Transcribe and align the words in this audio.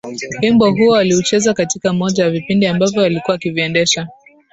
Wimbo 0.41 0.71
huo 0.71 0.95
aliucheza 0.95 1.53
katika 1.53 1.93
moja 1.93 2.23
ya 2.23 2.29
vipindi 2.29 2.65
ambavyo 2.67 3.03
alikuwa 3.03 3.35
akiviendesha 3.35 4.07